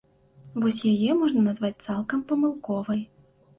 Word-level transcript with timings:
Вось 0.63 0.79
яе 0.93 1.11
можна 1.19 1.45
назваць 1.49 1.83
цалкам 1.91 2.27
памылковай. 2.35 3.01